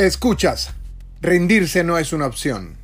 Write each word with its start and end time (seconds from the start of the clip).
Escuchas, 0.00 0.70
rendirse 1.20 1.84
no 1.84 1.98
es 1.98 2.14
una 2.14 2.24
opción. 2.24 2.74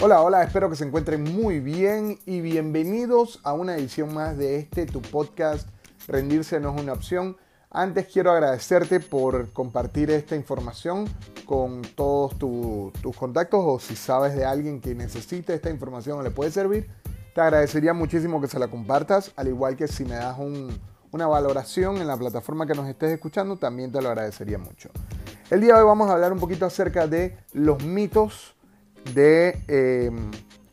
Hola, 0.00 0.22
hola, 0.22 0.42
espero 0.44 0.70
que 0.70 0.76
se 0.76 0.84
encuentren 0.86 1.24
muy 1.24 1.60
bien 1.60 2.18
y 2.24 2.40
bienvenidos 2.40 3.38
a 3.42 3.52
una 3.52 3.76
edición 3.76 4.14
más 4.14 4.38
de 4.38 4.56
este 4.56 4.86
tu 4.86 5.02
podcast 5.02 5.68
Rendirse 6.06 6.60
no 6.60 6.74
es 6.74 6.80
una 6.80 6.94
opción. 6.94 7.36
Antes 7.70 8.06
quiero 8.06 8.32
agradecerte 8.32 8.98
por 8.98 9.52
compartir 9.52 10.10
esta 10.10 10.34
información 10.34 11.04
con 11.44 11.82
todos 11.82 12.38
tus 12.38 13.14
contactos 13.14 13.60
o 13.62 13.78
si 13.78 13.94
sabes 13.94 14.34
de 14.34 14.46
alguien 14.46 14.80
que 14.80 14.94
necesite 14.94 15.52
esta 15.52 15.68
información 15.68 16.18
o 16.18 16.22
le 16.22 16.30
puede 16.30 16.50
servir, 16.50 16.88
te 17.34 17.40
agradecería 17.40 17.92
muchísimo 17.92 18.40
que 18.40 18.48
se 18.48 18.58
la 18.58 18.68
compartas, 18.68 19.32
al 19.36 19.48
igual 19.48 19.76
que 19.76 19.88
si 19.88 20.04
me 20.04 20.16
das 20.16 20.36
una 21.10 21.26
valoración 21.26 21.98
en 21.98 22.06
la 22.06 22.16
plataforma 22.16 22.66
que 22.66 22.74
nos 22.74 22.88
estés 22.88 23.12
escuchando, 23.12 23.56
también 23.56 23.92
te 23.92 24.02
lo 24.02 24.08
agradecería 24.08 24.58
mucho. 24.58 24.90
El 25.50 25.62
día 25.62 25.74
de 25.74 25.80
hoy 25.80 25.86
vamos 25.86 26.10
a 26.10 26.12
hablar 26.12 26.32
un 26.32 26.38
poquito 26.38 26.66
acerca 26.66 27.06
de 27.06 27.38
los 27.54 27.82
mitos 27.82 28.54
de, 29.14 29.62
eh, 29.68 30.10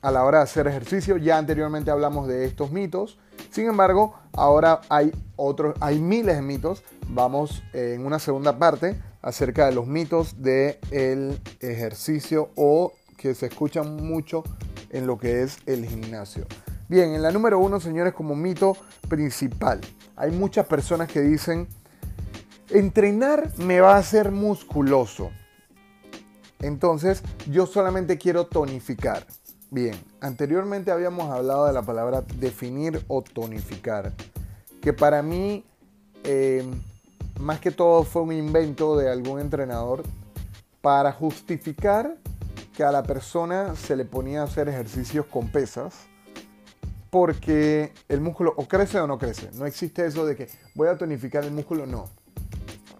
a 0.01 0.11
la 0.11 0.25
hora 0.25 0.39
de 0.39 0.43
hacer 0.43 0.67
ejercicio. 0.67 1.15
Ya 1.17 1.37
anteriormente 1.37 1.91
hablamos 1.91 2.27
de 2.27 2.45
estos 2.45 2.71
mitos. 2.71 3.17
Sin 3.51 3.67
embargo, 3.67 4.15
ahora 4.33 4.81
hay 4.89 5.13
otros, 5.37 5.75
hay 5.79 5.99
miles 5.99 6.35
de 6.35 6.41
mitos. 6.41 6.83
Vamos 7.07 7.63
eh, 7.71 7.93
en 7.95 8.05
una 8.05 8.19
segunda 8.19 8.57
parte 8.57 9.01
acerca 9.21 9.65
de 9.65 9.71
los 9.71 9.87
mitos 9.87 10.41
del 10.41 10.77
el 10.91 11.39
ejercicio 11.61 12.49
o 12.55 12.91
que 13.17 13.33
se 13.33 13.45
escuchan 13.45 13.95
mucho 13.95 14.43
en 14.95 15.07
lo 15.07 15.17
que 15.17 15.43
es 15.43 15.57
el 15.65 15.85
gimnasio. 15.85 16.47
Bien, 16.87 17.13
en 17.13 17.21
la 17.21 17.31
número 17.31 17.59
uno, 17.59 17.79
señores, 17.79 18.13
como 18.13 18.35
mito 18.35 18.77
principal, 19.09 19.81
hay 20.15 20.31
muchas 20.31 20.65
personas 20.67 21.11
que 21.11 21.21
dicen, 21.21 21.67
entrenar 22.69 23.51
me 23.57 23.81
va 23.81 23.95
a 23.95 23.97
hacer 23.97 24.31
musculoso. 24.31 25.31
Entonces, 26.61 27.21
yo 27.51 27.65
solamente 27.65 28.17
quiero 28.17 28.45
tonificar. 28.47 29.25
Bien, 29.69 29.95
anteriormente 30.21 30.91
habíamos 30.91 31.29
hablado 31.29 31.65
de 31.65 31.73
la 31.73 31.81
palabra 31.81 32.23
definir 32.39 33.03
o 33.07 33.21
tonificar, 33.21 34.13
que 34.81 34.93
para 34.93 35.21
mí, 35.21 35.65
eh, 36.23 36.63
más 37.39 37.59
que 37.59 37.71
todo, 37.71 38.03
fue 38.03 38.21
un 38.21 38.31
invento 38.31 38.95
de 38.95 39.09
algún 39.09 39.41
entrenador 39.41 40.03
para 40.81 41.11
justificar 41.11 42.15
que 42.75 42.83
a 42.83 42.91
la 42.91 43.03
persona 43.03 43.75
se 43.75 43.95
le 43.95 44.05
ponía 44.05 44.41
a 44.41 44.43
hacer 44.45 44.67
ejercicios 44.67 45.25
con 45.25 45.47
pesas 45.49 45.93
porque 47.09 47.93
el 48.09 48.19
músculo 48.19 48.53
o 48.57 48.67
crece 48.67 48.99
o 48.99 49.07
no 49.07 49.17
crece. 49.17 49.49
No 49.53 49.65
existe 49.65 50.05
eso 50.05 50.25
de 50.25 50.35
que 50.35 50.49
voy 50.75 50.89
a 50.89 50.97
tonificar 50.97 51.45
el 51.45 51.51
músculo, 51.51 51.85
no. 51.85 52.09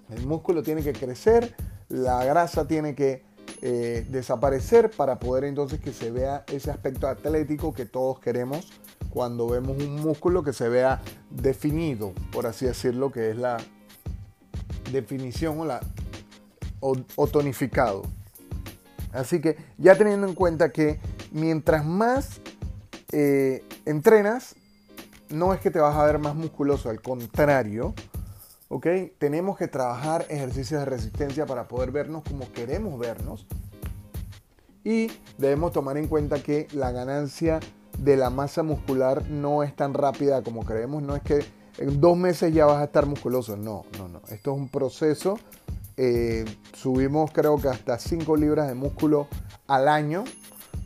El 0.10 0.26
músculo 0.26 0.64
tiene 0.64 0.82
que 0.84 0.94
crecer, 0.94 1.54
la 1.90 2.24
grasa 2.24 2.66
tiene 2.66 2.96
que 2.96 3.26
eh, 3.62 4.06
desaparecer 4.10 4.92
para 4.92 5.20
poder 5.20 5.44
entonces 5.44 5.82
que 5.82 5.92
se 5.92 6.12
vea 6.12 6.46
ese 6.48 6.72
aspecto 6.72 7.08
atlético 7.08 7.74
que 7.74 7.86
todos 7.86 8.20
queremos 8.20 8.72
cuando 9.10 9.50
vemos 9.50 9.78
un 9.78 9.96
músculo 10.02 10.44
que 10.44 10.54
se 10.54 10.70
vea 10.70 11.02
definido, 11.30 12.14
por 12.32 12.48
así 12.48 12.66
decirlo, 12.66 13.12
que 13.12 13.32
es 13.32 13.38
la 13.38 13.58
definición 14.92 15.60
o 15.60 15.66
la 15.66 15.82
o 16.80 17.28
tonificado. 17.28 18.04
Así 19.16 19.42
que 19.42 19.58
ya 19.78 19.98
teniendo 19.98 20.28
en 20.28 20.36
cuenta 20.36 20.72
que 20.72 21.00
mientras 21.32 21.86
más 21.86 22.42
eh, 23.12 23.64
entrenas, 23.86 24.56
no 25.30 25.54
es 25.54 25.60
que 25.60 25.72
te 25.72 25.80
vas 25.80 25.96
a 25.96 26.06
ver 26.06 26.20
más 26.20 26.36
musculoso, 26.36 26.90
al 26.90 27.02
contrario, 27.02 27.94
¿ok? 28.70 28.88
Tenemos 29.18 29.58
que 29.58 29.68
trabajar 29.68 30.26
ejercicios 30.30 30.82
de 30.82 30.86
resistencia 30.86 31.46
para 31.46 31.68
poder 31.68 31.92
vernos 31.92 32.24
como 32.24 32.52
queremos 32.52 33.00
vernos. 33.00 33.48
Y 34.84 35.12
debemos 35.38 35.72
tomar 35.72 35.98
en 35.98 36.08
cuenta 36.08 36.44
que 36.44 36.68
la 36.74 36.92
ganancia 36.92 37.60
de 37.98 38.18
la 38.18 38.30
masa 38.30 38.62
muscular 38.62 39.28
no 39.30 39.64
es 39.64 39.76
tan 39.76 39.94
rápida 39.94 40.44
como 40.44 40.64
creemos. 40.64 41.02
No 41.02 41.16
es 41.16 41.24
que 41.24 41.44
en 41.78 42.00
dos 42.00 42.16
meses 42.18 42.54
ya 42.54 42.66
vas 42.66 42.82
a 42.82 42.86
estar 42.86 43.06
musculoso. 43.06 43.58
No, 43.58 43.86
no, 43.98 44.08
no. 44.08 44.22
Esto 44.30 44.52
es 44.52 44.58
un 44.58 44.70
proceso 44.70 45.40
eh, 45.98 46.46
subimos 46.74 47.32
creo 47.32 47.58
que 47.58 47.70
hasta 47.70 47.98
5 47.98 48.36
libras 48.36 48.68
de 48.68 48.76
músculo 48.76 49.28
al 49.68 49.88
año, 49.88 50.24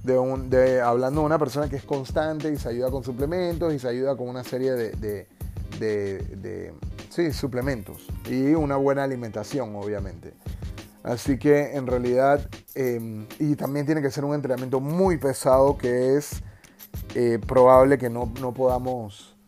de, 0.03 0.81
hablando 0.81 1.22
de 1.22 1.25
una 1.25 1.40
persona 1.40 1.70
que 1.70 1.75
es 1.75 1.84
constante 1.84 2.52
y 2.52 2.58
se 2.58 2.70
ayuda 2.70 2.90
con 2.90 3.03
suplementos 3.03 3.74
y 3.74 3.80
se 3.80 3.88
ayuda 3.88 4.16
con 4.16 4.30
una 4.30 4.44
serie 4.44 4.72
de, 4.72 5.28
sí, 7.09 7.31
suplementos 7.31 8.08
y 8.30 8.53
una 8.53 8.75
buena 8.75 9.03
alimentación, 9.03 9.75
obviamente. 9.75 10.34
Así 11.03 11.38
que 11.38 11.75
en 11.75 11.88
realidad, 11.88 12.48
em, 12.75 13.25
y 13.40 13.56
también 13.56 13.86
tiene 13.86 14.02
que 14.02 14.12
ser 14.12 14.25
un 14.25 14.36
entrenamiento 14.36 14.80
muy 14.80 15.18
pesado 15.18 15.78
que 15.78 16.18
es 16.18 16.44
eh, 17.16 17.40
probable 17.46 17.98
que 17.98 18.09
no, 18.09 18.31
no 18.40 18.53
podamos 18.53 19.38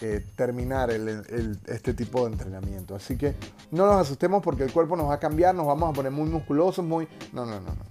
eh, 0.00 0.24
terminar 0.36 0.90
este 0.90 1.94
tipo 1.94 2.26
de 2.26 2.32
entrenamiento. 2.32 2.94
Así 2.94 3.16
que 3.16 3.34
no 3.70 3.86
nos 3.86 3.96
asustemos 3.96 4.42
porque 4.42 4.62
el 4.62 4.72
cuerpo 4.72 4.96
nos 4.96 5.08
va 5.08 5.14
a 5.14 5.20
cambiar, 5.20 5.54
nos 5.54 5.66
vamos 5.66 5.90
a 5.90 5.92
poner 5.92 6.12
muy 6.12 6.28
musculosos, 6.28 6.84
muy... 6.84 7.06
No, 7.32 7.44
no, 7.44 7.60
no, 7.60 7.74
no. 7.74 7.90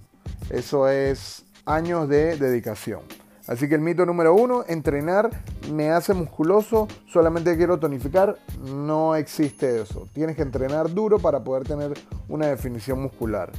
Eso 0.50 0.88
es 0.88 1.44
años 1.64 2.08
de 2.08 2.36
dedicación. 2.36 3.02
Así 3.46 3.68
que 3.68 3.74
el 3.74 3.80
mito 3.80 4.06
número 4.06 4.34
uno, 4.34 4.64
entrenar 4.68 5.30
me 5.72 5.90
hace 5.90 6.14
musculoso, 6.14 6.86
solamente 7.06 7.56
quiero 7.56 7.78
tonificar, 7.78 8.38
no 8.64 9.16
existe 9.16 9.82
eso. 9.82 10.08
Tienes 10.12 10.36
que 10.36 10.42
entrenar 10.42 10.92
duro 10.92 11.18
para 11.18 11.42
poder 11.42 11.66
tener 11.66 11.94
una 12.28 12.46
definición 12.46 13.02
muscular. 13.02 13.50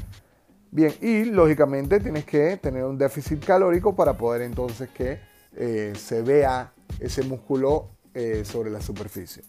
Bien, 0.71 0.93
y 1.01 1.25
lógicamente 1.25 1.99
tienes 1.99 2.23
que 2.25 2.55
tener 2.57 2.85
un 2.85 2.97
déficit 2.97 3.43
calórico 3.43 3.95
para 3.95 4.13
poder 4.13 4.43
entonces 4.43 4.89
que 4.89 5.19
eh, 5.57 5.91
se 5.97 6.21
vea 6.21 6.71
ese 6.99 7.23
músculo 7.23 7.89
eh, 8.13 8.43
sobre 8.45 8.69
la 8.69 8.81
superficie. 8.81 9.43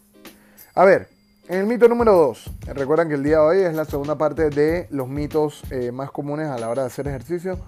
A 0.74 0.84
ver, 0.84 1.08
en 1.48 1.58
el 1.58 1.66
mito 1.66 1.88
número 1.88 2.12
2, 2.12 2.50
recuerdan 2.74 3.08
que 3.08 3.14
el 3.14 3.24
día 3.24 3.38
de 3.38 3.42
hoy 3.42 3.58
es 3.58 3.74
la 3.74 3.84
segunda 3.84 4.16
parte 4.16 4.48
de 4.48 4.86
los 4.90 5.08
mitos 5.08 5.62
eh, 5.70 5.90
más 5.90 6.10
comunes 6.10 6.46
a 6.48 6.56
la 6.56 6.68
hora 6.68 6.82
de 6.82 6.86
hacer 6.86 7.08
ejercicio. 7.08 7.58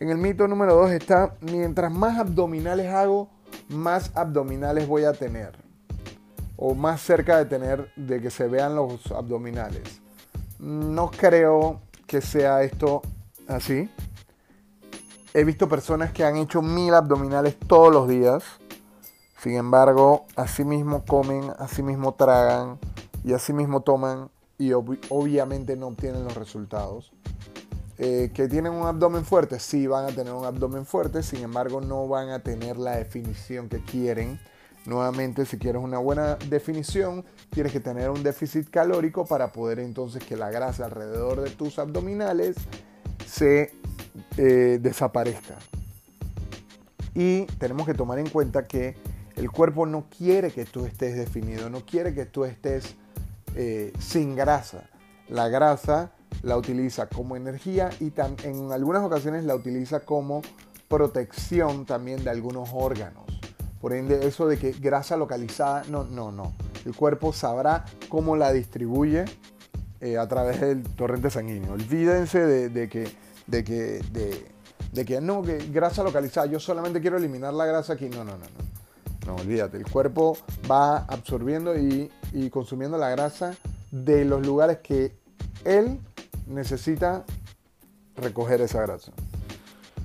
En 0.00 0.10
el 0.10 0.18
mito 0.18 0.46
número 0.46 0.74
2 0.74 0.90
está, 0.90 1.34
mientras 1.40 1.90
más 1.90 2.18
abdominales 2.18 2.92
hago, 2.92 3.30
más 3.68 4.12
abdominales 4.14 4.86
voy 4.86 5.04
a 5.04 5.12
tener. 5.12 5.52
O 6.56 6.74
más 6.74 7.00
cerca 7.00 7.38
de 7.38 7.46
tener, 7.46 7.90
de 7.96 8.20
que 8.20 8.30
se 8.30 8.46
vean 8.48 8.76
los 8.76 9.10
abdominales. 9.10 10.00
No 10.58 11.10
creo 11.10 11.80
que 12.06 12.20
sea 12.20 12.62
esto 12.62 13.00
así. 13.48 13.90
He 15.34 15.44
visto 15.44 15.68
personas 15.68 16.12
que 16.12 16.24
han 16.24 16.36
hecho 16.36 16.60
mil 16.60 16.92
abdominales 16.92 17.56
todos 17.58 17.92
los 17.92 18.06
días 18.06 18.44
sin 19.42 19.56
embargo, 19.56 20.26
así 20.36 20.62
mismo 20.62 21.04
comen, 21.04 21.50
así 21.58 21.82
mismo 21.82 22.14
tragan 22.14 22.78
y 23.24 23.32
así 23.32 23.52
mismo 23.52 23.80
toman 23.80 24.30
y 24.56 24.72
obviamente 24.72 25.74
no 25.74 25.88
obtienen 25.88 26.22
los 26.22 26.36
resultados. 26.36 27.10
Eh, 27.98 28.30
que 28.32 28.46
tienen 28.46 28.72
un 28.72 28.86
abdomen 28.86 29.24
fuerte, 29.24 29.58
sí 29.58 29.88
van 29.88 30.04
a 30.04 30.14
tener 30.14 30.32
un 30.32 30.44
abdomen 30.44 30.86
fuerte, 30.86 31.24
sin 31.24 31.42
embargo 31.42 31.80
no 31.80 32.06
van 32.06 32.30
a 32.30 32.38
tener 32.38 32.76
la 32.76 32.96
definición 32.96 33.68
que 33.68 33.82
quieren. 33.84 34.38
Nuevamente, 34.86 35.44
si 35.44 35.58
quieres 35.58 35.82
una 35.82 35.98
buena 35.98 36.36
definición, 36.48 37.24
tienes 37.50 37.72
que 37.72 37.80
tener 37.80 38.10
un 38.10 38.22
déficit 38.22 38.70
calórico 38.70 39.26
para 39.26 39.52
poder 39.52 39.80
entonces 39.80 40.22
que 40.22 40.36
la 40.36 40.50
grasa 40.50 40.84
alrededor 40.84 41.40
de 41.40 41.50
tus 41.50 41.80
abdominales 41.80 42.56
se 43.26 43.72
eh, 44.36 44.78
desaparezca. 44.80 45.56
Y 47.14 47.46
tenemos 47.58 47.86
que 47.86 47.94
tomar 47.94 48.20
en 48.20 48.28
cuenta 48.28 48.66
que 48.66 48.96
el 49.36 49.50
cuerpo 49.50 49.86
no 49.86 50.06
quiere 50.16 50.50
que 50.50 50.64
tú 50.64 50.84
estés 50.86 51.16
definido, 51.16 51.70
no 51.70 51.80
quiere 51.84 52.14
que 52.14 52.26
tú 52.26 52.44
estés 52.44 52.96
eh, 53.54 53.92
sin 53.98 54.36
grasa. 54.36 54.88
La 55.28 55.48
grasa 55.48 56.12
la 56.42 56.56
utiliza 56.56 57.08
como 57.08 57.36
energía 57.36 57.90
y 58.00 58.12
en 58.44 58.72
algunas 58.72 59.02
ocasiones 59.02 59.44
la 59.44 59.54
utiliza 59.54 60.00
como 60.00 60.42
protección 60.88 61.86
también 61.86 62.24
de 62.24 62.30
algunos 62.30 62.70
órganos. 62.72 63.24
Por 63.80 63.92
ende, 63.94 64.26
eso 64.26 64.46
de 64.46 64.58
que 64.58 64.72
grasa 64.72 65.16
localizada, 65.16 65.84
no, 65.88 66.04
no, 66.04 66.30
no. 66.30 66.52
El 66.84 66.94
cuerpo 66.94 67.32
sabrá 67.32 67.84
cómo 68.08 68.36
la 68.36 68.52
distribuye 68.52 69.24
eh, 70.00 70.18
a 70.18 70.28
través 70.28 70.60
del 70.60 70.82
torrente 70.82 71.30
sanguíneo. 71.30 71.72
Olvídense 71.72 72.40
de, 72.40 72.88
que, 72.88 73.08
de, 73.46 73.64
que, 73.64 74.00
de, 74.12 74.46
de 74.92 75.04
que 75.04 75.20
no, 75.20 75.42
que 75.42 75.58
grasa 75.70 76.02
localizada, 76.02 76.46
yo 76.46 76.60
solamente 76.60 77.00
quiero 77.00 77.16
eliminar 77.16 77.54
la 77.54 77.66
grasa 77.66 77.94
aquí. 77.94 78.08
No, 78.08 78.24
no, 78.24 78.32
no, 78.32 78.38
no. 78.38 78.71
No, 79.26 79.36
olvídate, 79.36 79.76
el 79.76 79.86
cuerpo 79.86 80.36
va 80.70 80.98
absorbiendo 80.98 81.76
y, 81.78 82.10
consumiendo 82.50 82.98
la 82.98 83.10
grasa 83.10 83.54
de 83.90 84.24
los 84.24 84.44
lugares 84.44 84.78
que 84.78 85.16
él 85.64 86.00
necesita 86.46 87.24
recoger 88.16 88.60
esa 88.60 88.82
grasa. 88.82 89.12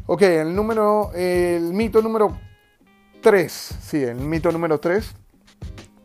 Ok, 0.06 0.22
el 0.22 0.56
número, 0.56 1.12
el 1.14 1.74
mito 1.74 2.02
número 2.02 2.38
3, 3.22 3.52
sí, 3.82 4.04
el 4.04 4.18
mito 4.18 4.52
número 4.52 4.80
3. 4.80 5.14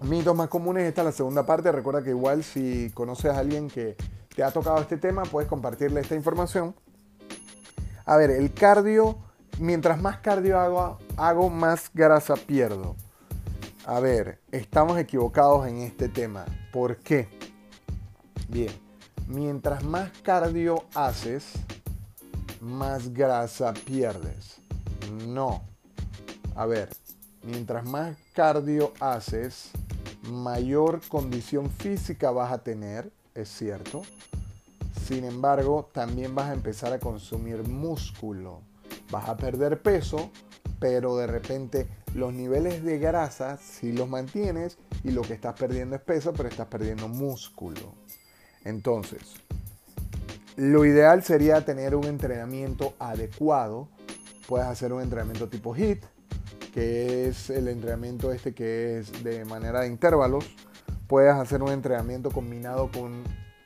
Mitos 0.03 0.35
más 0.35 0.49
comunes, 0.49 0.85
esta 0.85 1.03
es 1.03 1.07
la 1.07 1.13
segunda 1.13 1.47
parte. 1.47 1.71
Recuerda 1.71 2.03
que 2.03 2.11
igual 2.11 2.43
si 2.43 2.91
conoces 2.91 3.31
a 3.31 3.39
alguien 3.39 3.69
que 3.69 3.97
te 4.35 4.43
ha 4.43 4.51
tocado 4.51 4.81
este 4.81 4.97
tema, 4.97 5.23
puedes 5.23 5.49
compartirle 5.49 6.01
esta 6.01 6.17
información. 6.17 6.75
A 8.05 8.17
ver, 8.17 8.31
el 8.31 8.53
cardio, 8.53 9.19
mientras 9.59 10.01
más 10.01 10.19
cardio 10.19 10.59
hago, 10.59 10.99
hago 11.17 11.51
más 11.51 11.91
grasa 11.93 12.35
pierdo. 12.35 12.97
A 13.85 14.01
ver, 14.01 14.41
estamos 14.53 14.99
equivocados 14.99 15.67
en 15.67 15.79
este 15.79 16.09
tema. 16.09 16.45
¿Por 16.73 16.99
qué? 16.99 17.29
Bien, 18.49 18.73
mientras 19.27 19.83
más 19.83 20.11
cardio 20.23 20.85
haces, 20.95 21.53
más 22.61 23.13
grasa 23.13 23.73
pierdes. 23.73 24.59
No. 25.27 25.65
A 26.55 26.67
ver, 26.67 26.91
mientras 27.43 27.85
más 27.85 28.17
cardio 28.35 28.93
haces, 29.01 29.71
mayor 30.31 31.01
condición 31.09 31.71
física 31.71 32.31
vas 32.31 32.53
a 32.53 32.59
tener, 32.59 33.11
es 33.35 33.49
cierto. 33.49 34.03
Sin 35.07 35.25
embargo, 35.25 35.91
también 35.93 36.35
vas 36.35 36.51
a 36.51 36.55
empezar 36.55 36.93
a 36.93 37.01
consumir 37.01 37.67
músculo. 37.67 38.61
Vas 39.13 39.29
a 39.29 39.37
perder 39.37 39.83
peso, 39.83 40.31
pero 40.81 41.17
de 41.19 41.27
repente 41.27 41.87
los 42.15 42.33
niveles 42.33 42.83
de 42.83 42.99
grasa 42.99 43.59
si 43.59 43.93
los 43.93 44.09
mantienes 44.09 44.79
y 45.05 45.11
lo 45.11 45.21
que 45.21 45.35
estás 45.35 45.55
perdiendo 45.55 45.95
es 45.97 46.03
peso, 46.03 46.33
pero 46.33 46.49
estás 46.49 46.67
perdiendo 46.69 47.09
músculo. 47.09 47.95
Entonces, 48.65 49.35
lo 50.57 50.87
ideal 50.87 51.23
sería 51.23 51.63
tener 51.63 51.95
un 51.95 52.05
entrenamiento 52.05 52.95
adecuado. 52.99 53.89
Puedes 54.47 54.67
hacer 54.67 54.95
un 54.95 55.03
entrenamiento 55.03 55.47
tipo 55.47 55.77
HIT, 55.77 56.03
que 56.73 57.29
es 57.29 57.51
el 57.51 57.69
entrenamiento 57.69 58.33
este 58.33 58.55
que 58.55 58.99
es 58.99 59.23
de 59.23 59.45
manera 59.45 59.83
de 59.83 59.89
intervalos. 59.89 60.47
Puedes 61.07 61.35
hacer 61.35 61.63
un 61.63 61.71
entrenamiento 61.71 62.31
combinado 62.31 62.91
con 62.91 63.23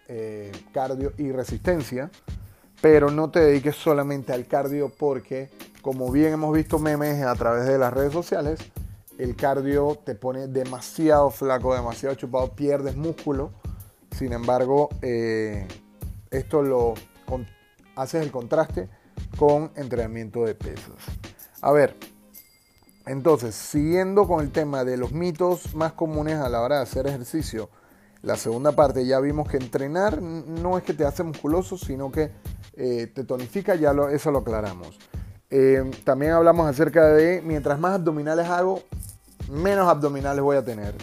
eh, 0.09 0.51
cardio 0.73 1.13
y 1.19 1.31
resistencia, 1.31 2.11
pero 2.81 3.11
no 3.11 3.31
te 3.31 3.41
dediques 3.41 3.77
solamente 3.77 4.33
al 4.33 4.47
cardio 4.47 4.91
porque, 4.91 5.51
como 5.83 6.11
bien 6.11 6.35
hemos 6.35 6.55
visto 6.55 6.79
memes 6.79 7.23
a 7.23 7.35
través 7.35 7.67
de 7.67 7.79
las 7.79 7.93
redes 7.93 8.13
sociales, 8.13 8.61
el 9.19 9.35
cardio 9.35 9.99
te 10.05 10.15
pone 10.15 10.47
demasiado 10.47 11.31
flaco, 11.31 11.75
demasiado 11.75 12.15
chupado, 12.15 12.53
pierdes 12.53 12.97
músculo. 12.97 13.51
Sin 14.11 14.33
embargo, 14.33 14.91
eh, 15.03 15.67
esto 16.31 16.63
lo 16.63 16.95
haces 17.95 18.23
el 18.23 18.31
contraste 18.31 18.89
con 19.39 19.73
entrenamiento 19.75 20.45
de 20.45 20.55
pesas. 20.55 20.97
A 21.63 21.73
ver, 21.73 21.97
entonces, 23.07 23.55
siguiendo 23.55 24.27
con 24.27 24.43
el 24.45 24.53
tema 24.53 24.85
de 24.85 24.97
los 24.97 25.13
mitos 25.13 25.75
más 25.75 25.93
comunes 25.93 26.37
a 26.37 26.49
la 26.49 26.61
hora 26.61 26.77
de 26.77 26.83
hacer 26.83 27.07
ejercicio, 27.07 27.71
la 28.23 28.37
segunda 28.37 28.73
parte 28.73 29.07
ya 29.07 29.21
vimos 29.21 29.49
que 29.49 29.57
entrenar 29.57 30.21
no 30.21 30.79
es 30.79 30.85
que 30.85 30.95
te 30.95 31.05
hace 31.05 31.23
musculoso, 31.23 31.79
sino 31.79 32.11
que 32.11 32.33
eh, 32.75 33.11
te 33.15 33.25
tonifica, 33.25 33.75
ya 33.75 33.95
eso 34.13 34.31
lo 34.31 34.39
aclaramos. 34.39 34.99
Eh, 35.49 35.91
también 36.05 36.33
hablamos 36.33 36.69
acerca 36.69 37.07
de 37.07 37.41
mientras 37.43 37.79
más 37.79 37.95
abdominales 37.95 38.49
hago, 38.49 38.83
menos 39.51 39.89
abdominales 39.89 40.43
voy 40.43 40.57
a 40.57 40.65
tener. 40.65 40.95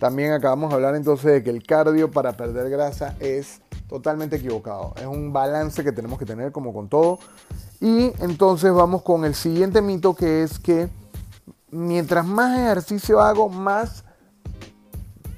También 0.00 0.32
acabamos 0.32 0.70
de 0.70 0.76
hablar 0.76 0.96
entonces 0.96 1.32
de 1.32 1.42
que 1.42 1.50
el 1.50 1.62
cardio 1.62 2.10
para 2.10 2.32
perder 2.36 2.70
grasa 2.70 3.14
es 3.20 3.60
totalmente 3.88 4.36
equivocado. 4.36 4.94
Es 4.96 5.06
un 5.06 5.32
balance 5.32 5.84
que 5.84 5.92
tenemos 5.92 6.18
que 6.18 6.24
tener 6.24 6.50
como 6.50 6.72
con 6.72 6.88
todo. 6.88 7.18
Y 7.80 8.12
entonces 8.20 8.72
vamos 8.72 9.02
con 9.02 9.24
el 9.24 9.34
siguiente 9.34 9.82
mito 9.82 10.14
que 10.14 10.42
es 10.42 10.58
que 10.58 10.88
mientras 11.70 12.24
más 12.24 12.58
ejercicio 12.58 13.20
hago, 13.20 13.48
más 13.48 14.04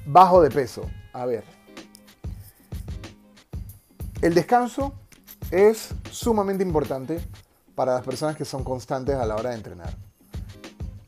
bajo 0.05 0.41
de 0.41 0.49
peso. 0.49 0.83
A 1.15 1.25
ver. 1.25 1.45
El 4.21 4.33
descanso 4.33 4.93
es 5.49 5.95
sumamente 6.11 6.61
importante 6.61 7.21
para 7.73 7.93
las 7.93 8.03
personas 8.03 8.35
que 8.35 8.43
son 8.43 8.65
constantes 8.65 9.15
a 9.15 9.25
la 9.25 9.35
hora 9.35 9.51
de 9.51 9.55
entrenar. 9.55 9.95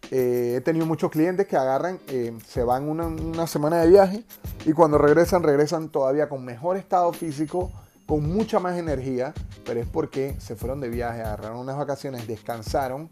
Eh, 0.10 0.56
he 0.58 0.62
tenido 0.62 0.86
muchos 0.86 1.12
clientes 1.12 1.46
que 1.46 1.58
agarran, 1.58 2.00
eh, 2.08 2.38
se 2.48 2.64
van 2.64 2.88
una, 2.88 3.48
semana 3.48 3.82
de 3.82 3.90
viaje 3.90 4.24
y 4.66 4.72
cuando 4.72 4.98
regresan, 4.98 5.44
regresan 5.44 5.90
todavía 5.90 6.30
con 6.30 6.46
mejor 6.46 6.78
estado 6.78 7.12
físico, 7.12 7.70
con 8.06 8.32
mucha 8.32 8.60
más 8.60 8.78
energía, 8.78 9.34
pero 9.66 9.82
es 9.82 9.88
porque 9.88 10.40
se 10.40 10.56
fueron 10.56 10.80
de 10.80 10.88
viaje, 10.88 11.20
agarraron 11.20 11.60
unas 11.60 11.76
vacaciones, 11.76 12.26
descansaron 12.26 13.10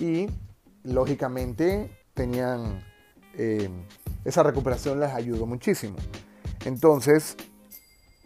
y 0.00 0.26
lógicamente 0.82 1.96
tenían 2.14 2.84
eh, 3.34 3.70
esa 4.24 4.42
recuperación 4.42 4.98
les 5.00 5.10
ayudó 5.10 5.46
muchísimo. 5.46 5.96
Entonces, 6.64 7.36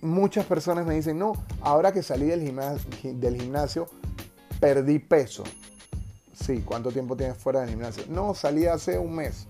muchas 0.00 0.46
personas 0.46 0.86
me 0.86 0.94
dicen, 0.94 1.18
no, 1.18 1.32
ahora 1.60 1.92
que 1.92 2.02
salí 2.02 2.26
del 2.26 2.42
gimnasio, 3.40 3.86
perdí 4.60 4.98
peso. 4.98 5.44
Sí, 6.32 6.62
¿cuánto 6.64 6.92
tiempo 6.92 7.16
tienes 7.16 7.36
fuera 7.38 7.60
del 7.60 7.70
gimnasio? 7.70 8.04
No, 8.08 8.34
salí 8.34 8.66
hace 8.66 8.98
un 8.98 9.14
mes 9.14 9.46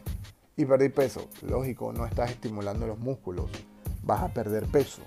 y 0.56 0.64
perdí 0.64 0.88
peso. 0.88 1.28
Lógico, 1.42 1.92
no 1.92 2.06
estás 2.06 2.30
estimulando 2.30 2.86
los 2.86 2.98
músculos, 2.98 3.50
vas 4.02 4.22
a 4.22 4.28
perder 4.28 4.66
peso. 4.66 5.02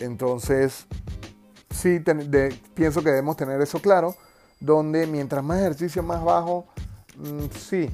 Entonces, 0.00 0.86
sí, 1.70 2.00
pienso 2.74 3.02
que 3.02 3.10
debemos 3.10 3.36
tener 3.36 3.60
eso 3.60 3.80
claro, 3.80 4.14
donde 4.60 5.06
mientras 5.06 5.42
más 5.42 5.60
ejercicio 5.60 6.02
más 6.02 6.22
bajo, 6.22 6.66
Mm, 7.18 7.46
sí, 7.58 7.88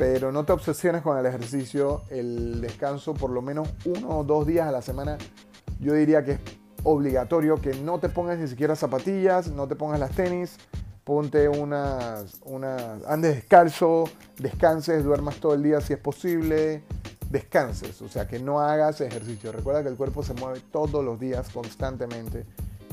pero 0.00 0.32
no 0.32 0.46
te 0.46 0.52
obsesiones 0.52 1.02
con 1.02 1.18
el 1.18 1.26
ejercicio. 1.26 2.04
El 2.08 2.62
descanso, 2.62 3.12
por 3.12 3.28
lo 3.28 3.42
menos 3.42 3.68
uno 3.84 4.20
o 4.20 4.24
dos 4.24 4.46
días 4.46 4.66
a 4.66 4.72
la 4.72 4.80
semana, 4.80 5.18
yo 5.78 5.92
diría 5.92 6.24
que 6.24 6.32
es 6.32 6.40
obligatorio 6.84 7.56
que 7.56 7.74
no 7.74 8.00
te 8.00 8.08
pongas 8.08 8.38
ni 8.38 8.48
siquiera 8.48 8.74
zapatillas, 8.74 9.48
no 9.48 9.68
te 9.68 9.76
pongas 9.76 10.00
las 10.00 10.12
tenis, 10.12 10.56
ponte 11.04 11.50
unas, 11.50 12.40
unas, 12.46 13.04
andes 13.06 13.34
descalzo, 13.34 14.04
descanses, 14.38 15.04
duermas 15.04 15.36
todo 15.36 15.52
el 15.52 15.62
día 15.62 15.82
si 15.82 15.92
es 15.92 15.98
posible, 15.98 16.82
descanses, 17.28 18.00
o 18.00 18.08
sea 18.08 18.26
que 18.26 18.38
no 18.38 18.58
hagas 18.58 19.02
ejercicio. 19.02 19.52
Recuerda 19.52 19.82
que 19.82 19.90
el 19.90 19.96
cuerpo 19.96 20.22
se 20.22 20.32
mueve 20.32 20.62
todos 20.72 21.04
los 21.04 21.20
días 21.20 21.50
constantemente 21.50 22.46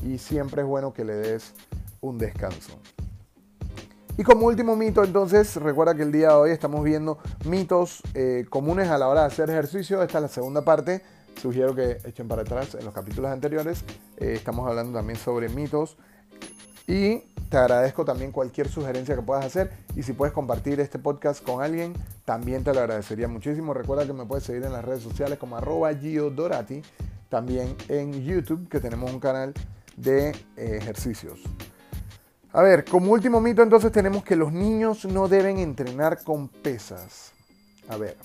y 0.04 0.18
siempre 0.18 0.60
es 0.60 0.68
bueno 0.68 0.92
que 0.92 1.06
le 1.06 1.14
des 1.14 1.54
un 2.02 2.18
descanso. 2.18 2.78
Y 4.18 4.24
como 4.24 4.46
último 4.46 4.74
mito, 4.74 5.04
entonces, 5.04 5.54
recuerda 5.54 5.94
que 5.94 6.02
el 6.02 6.10
día 6.10 6.30
de 6.30 6.34
hoy 6.34 6.50
estamos 6.50 6.82
viendo 6.82 7.18
mitos 7.44 8.02
eh, 8.14 8.46
comunes 8.50 8.88
a 8.88 8.98
la 8.98 9.06
hora 9.06 9.20
de 9.20 9.26
hacer 9.28 9.48
ejercicio. 9.48 10.02
Esta 10.02 10.18
es 10.18 10.22
la 10.22 10.28
segunda 10.28 10.62
parte. 10.62 11.02
Sugiero 11.40 11.72
que 11.72 11.98
echen 12.04 12.26
para 12.26 12.42
atrás 12.42 12.74
en 12.74 12.84
los 12.84 12.92
capítulos 12.92 13.30
anteriores. 13.30 13.84
Eh, 14.16 14.32
estamos 14.34 14.68
hablando 14.68 14.98
también 14.98 15.20
sobre 15.20 15.48
mitos. 15.48 15.96
Y 16.88 17.18
te 17.48 17.58
agradezco 17.58 18.04
también 18.04 18.32
cualquier 18.32 18.68
sugerencia 18.68 19.14
que 19.14 19.22
puedas 19.22 19.44
hacer. 19.44 19.70
Y 19.94 20.02
si 20.02 20.14
puedes 20.14 20.34
compartir 20.34 20.80
este 20.80 20.98
podcast 20.98 21.40
con 21.44 21.62
alguien, 21.62 21.92
también 22.24 22.64
te 22.64 22.74
lo 22.74 22.80
agradecería 22.80 23.28
muchísimo. 23.28 23.72
Recuerda 23.72 24.04
que 24.04 24.14
me 24.14 24.26
puedes 24.26 24.42
seguir 24.42 24.64
en 24.64 24.72
las 24.72 24.84
redes 24.84 25.04
sociales 25.04 25.38
como 25.38 25.56
arroba 25.56 25.94
Gio 25.94 26.28
Dorati. 26.30 26.82
También 27.28 27.76
en 27.86 28.24
YouTube, 28.24 28.68
que 28.68 28.80
tenemos 28.80 29.12
un 29.12 29.20
canal 29.20 29.54
de 29.96 30.30
eh, 30.30 30.34
ejercicios. 30.56 31.38
A 32.52 32.62
ver, 32.62 32.86
como 32.86 33.12
último 33.12 33.42
mito 33.42 33.62
entonces 33.62 33.92
tenemos 33.92 34.24
que 34.24 34.34
los 34.34 34.52
niños 34.52 35.04
no 35.04 35.28
deben 35.28 35.58
entrenar 35.58 36.22
con 36.24 36.48
pesas. 36.48 37.32
A 37.90 37.98
ver, 37.98 38.16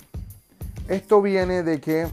esto 0.88 1.22
viene 1.22 1.62
de 1.62 1.82
que, 1.82 2.08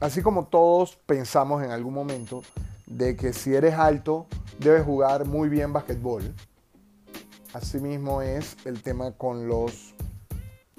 así 0.00 0.22
como 0.22 0.46
todos 0.46 0.96
pensamos 1.04 1.62
en 1.62 1.70
algún 1.70 1.92
momento, 1.92 2.42
de 2.86 3.14
que 3.14 3.34
si 3.34 3.54
eres 3.54 3.74
alto 3.74 4.26
debes 4.58 4.84
jugar 4.84 5.26
muy 5.26 5.50
bien 5.50 5.72
basquetbol, 5.72 6.34
asimismo 7.52 8.22
es 8.22 8.56
el 8.64 8.82
tema 8.82 9.12
con, 9.12 9.46
los, 9.46 9.94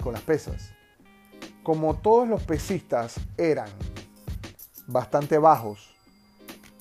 con 0.02 0.12
las 0.14 0.22
pesas. 0.22 0.72
Como 1.62 1.94
todos 1.94 2.26
los 2.28 2.42
pesistas 2.42 3.20
eran 3.36 3.68
bastante 4.88 5.38
bajos, 5.38 5.94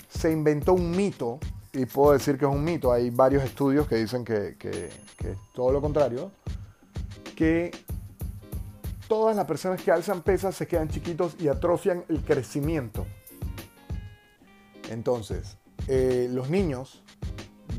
se 0.09 0.31
inventó 0.31 0.73
un 0.73 0.89
mito 0.89 1.39
y 1.73 1.85
puedo 1.85 2.13
decir 2.13 2.37
que 2.37 2.45
es 2.45 2.51
un 2.51 2.63
mito. 2.63 2.91
Hay 2.91 3.09
varios 3.09 3.43
estudios 3.43 3.87
que 3.87 3.95
dicen 3.95 4.25
que, 4.25 4.57
es 4.59 5.37
todo 5.53 5.71
lo 5.71 5.81
contrario, 5.81 6.31
que 7.35 7.71
todas 9.07 9.35
las 9.35 9.45
personas 9.45 9.81
que 9.81 9.91
alzan 9.91 10.21
pesas 10.21 10.55
se 10.55 10.67
quedan 10.67 10.89
chiquitos 10.89 11.35
y 11.39 11.47
atrofian 11.47 12.03
el 12.09 12.21
crecimiento. 12.21 13.05
Entonces, 14.89 15.57
eh, 15.87 16.27
los 16.31 16.49
niños 16.49 17.01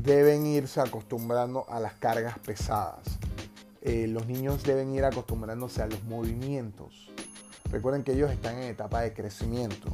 deben 0.03 0.45
irse 0.45 0.81
acostumbrando 0.81 1.65
a 1.69 1.79
las 1.79 1.93
cargas 1.93 2.39
pesadas. 2.39 3.19
Eh, 3.81 4.07
los 4.07 4.27
niños 4.27 4.63
deben 4.63 4.93
ir 4.93 5.05
acostumbrándose 5.05 5.81
a 5.81 5.87
los 5.87 6.03
movimientos. 6.05 7.11
Recuerden 7.69 8.03
que 8.03 8.13
ellos 8.13 8.31
están 8.31 8.57
en 8.57 8.63
etapa 8.63 9.01
de 9.01 9.13
crecimiento. 9.13 9.89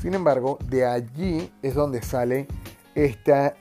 Sin 0.00 0.14
embargo, 0.14 0.58
de 0.66 0.86
allí 0.86 1.52
es 1.62 1.74
donde 1.74 2.02
sale 2.02 2.46
este, 2.94 3.54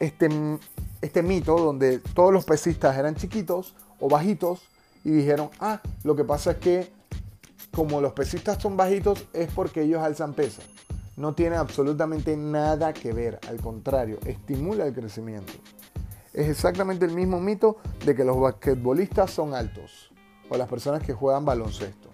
este 1.01 1.23
mito 1.23 1.57
donde 1.57 1.99
todos 1.99 2.33
los 2.33 2.45
pesistas 2.45 2.97
eran 2.97 3.15
chiquitos 3.15 3.75
o 3.99 4.09
bajitos 4.09 4.61
y 5.03 5.11
dijeron, 5.11 5.49
ah, 5.59 5.81
lo 6.03 6.15
que 6.15 6.23
pasa 6.23 6.51
es 6.51 6.57
que 6.57 6.91
como 7.71 8.01
los 8.01 8.13
pesistas 8.13 8.61
son 8.61 8.75
bajitos 8.75 9.25
es 9.33 9.51
porque 9.53 9.83
ellos 9.83 10.01
alzan 10.01 10.33
peso. 10.33 10.61
No 11.15 11.33
tiene 11.33 11.57
absolutamente 11.57 12.35
nada 12.37 12.93
que 12.93 13.13
ver, 13.13 13.39
al 13.47 13.59
contrario, 13.61 14.19
estimula 14.25 14.85
el 14.85 14.93
crecimiento. 14.93 15.53
Es 16.33 16.47
exactamente 16.47 17.05
el 17.05 17.11
mismo 17.11 17.39
mito 17.39 17.77
de 18.05 18.15
que 18.15 18.23
los 18.23 18.39
basquetbolistas 18.39 19.31
son 19.31 19.53
altos 19.53 20.11
o 20.49 20.57
las 20.57 20.67
personas 20.67 21.03
que 21.03 21.13
juegan 21.13 21.45
baloncesto. 21.45 22.08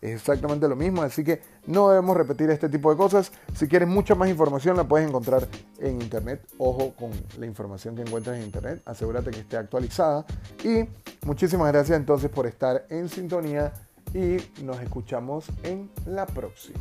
Es 0.00 0.12
exactamente 0.12 0.66
lo 0.66 0.76
mismo, 0.76 1.02
así 1.02 1.22
que 1.22 1.42
no 1.66 1.90
debemos 1.90 2.16
repetir 2.16 2.48
este 2.50 2.68
tipo 2.68 2.90
de 2.90 2.96
cosas. 2.96 3.32
Si 3.54 3.68
quieres 3.68 3.86
mucha 3.86 4.14
más 4.14 4.30
información 4.30 4.76
la 4.76 4.84
puedes 4.84 5.06
encontrar 5.06 5.46
en 5.78 6.00
internet. 6.00 6.42
Ojo 6.58 6.94
con 6.98 7.10
la 7.38 7.46
información 7.46 7.96
que 7.96 8.02
encuentras 8.02 8.36
en 8.38 8.44
internet, 8.44 8.82
asegúrate 8.86 9.30
que 9.30 9.40
esté 9.40 9.58
actualizada. 9.58 10.24
Y 10.64 10.88
muchísimas 11.26 11.70
gracias 11.70 11.98
entonces 11.98 12.30
por 12.30 12.46
estar 12.46 12.86
en 12.88 13.08
sintonía 13.08 13.72
y 14.14 14.38
nos 14.62 14.80
escuchamos 14.80 15.46
en 15.62 15.90
la 16.06 16.26
próxima. 16.26 16.80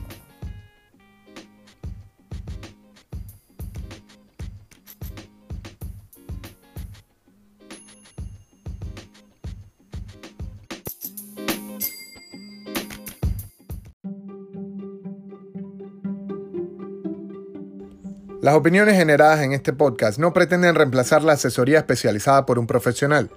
Las 18.41 18.55
opiniones 18.55 18.95
generadas 18.95 19.41
en 19.41 19.51
este 19.51 19.73
podcast 19.73 20.17
no 20.17 20.31
pretenden 20.31 20.73
reemplazar 20.73 21.23
la 21.23 21.33
asesoría 21.33 21.79
especializada 21.79 22.45
por 22.45 22.57
un 22.57 22.67
profesional. 22.67 23.29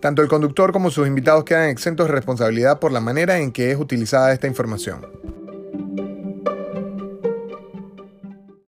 Tanto 0.00 0.20
el 0.20 0.26
conductor 0.26 0.72
como 0.72 0.90
sus 0.90 1.06
invitados 1.06 1.44
quedan 1.44 1.68
exentos 1.68 2.08
de 2.08 2.14
responsabilidad 2.14 2.80
por 2.80 2.90
la 2.90 2.98
manera 2.98 3.38
en 3.38 3.52
que 3.52 3.70
es 3.70 3.78
utilizada 3.78 4.32
esta 4.32 4.48
información. 4.48 5.06